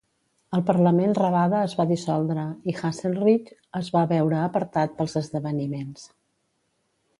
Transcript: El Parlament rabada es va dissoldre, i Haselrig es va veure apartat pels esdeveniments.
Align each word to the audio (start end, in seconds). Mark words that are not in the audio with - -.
El 0.57 0.61
Parlament 0.69 1.11
rabada 1.17 1.59
es 1.65 1.75
va 1.81 1.85
dissoldre, 1.91 2.45
i 2.73 2.75
Haselrig 2.81 3.53
es 3.83 3.93
va 3.97 4.03
veure 4.15 4.41
apartat 4.49 4.99
pels 5.03 5.17
esdeveniments. 5.25 6.11